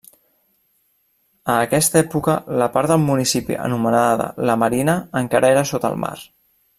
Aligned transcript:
A 1.55 1.57
aquesta 1.65 1.99
època 2.01 2.37
la 2.61 2.69
part 2.77 2.93
del 2.93 3.03
municipi 3.03 3.59
anomenada 3.69 4.31
la 4.51 4.59
Marina 4.65 4.97
encara 5.25 5.53
era 5.57 5.67
sota 5.75 5.93
el 5.97 6.05
mar. 6.07 6.15